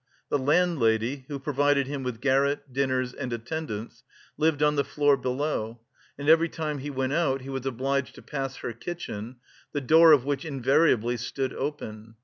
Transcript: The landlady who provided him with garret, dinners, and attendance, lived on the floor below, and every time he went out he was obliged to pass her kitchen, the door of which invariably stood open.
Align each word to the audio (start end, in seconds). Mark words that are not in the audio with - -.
The 0.29 0.39
landlady 0.39 1.25
who 1.27 1.37
provided 1.37 1.85
him 1.85 2.01
with 2.01 2.21
garret, 2.21 2.73
dinners, 2.73 3.13
and 3.13 3.31
attendance, 3.31 4.03
lived 4.35 4.63
on 4.63 4.75
the 4.75 4.83
floor 4.83 5.15
below, 5.15 5.79
and 6.17 6.27
every 6.27 6.49
time 6.49 6.79
he 6.79 6.89
went 6.89 7.13
out 7.13 7.41
he 7.41 7.49
was 7.49 7.67
obliged 7.67 8.15
to 8.15 8.23
pass 8.23 8.55
her 8.55 8.73
kitchen, 8.73 9.35
the 9.73 9.81
door 9.81 10.11
of 10.11 10.25
which 10.25 10.43
invariably 10.43 11.17
stood 11.17 11.53
open. 11.53 12.15